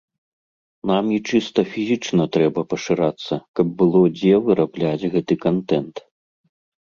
Нам 0.91 1.05
і 1.15 1.17
чыста 1.31 1.63
фізічна 1.73 2.23
трэба 2.37 2.63
пашырацца, 2.71 3.33
каб 3.59 3.67
было 3.81 4.01
дзе 4.17 4.33
вырабляць 4.49 5.09
гэты 5.17 5.33
кантэнт. 5.47 5.95